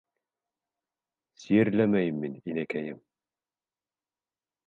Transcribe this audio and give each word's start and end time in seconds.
Сирләмәйем 1.43 2.17
мин, 2.25 2.39
инәкәйем! 2.53 2.99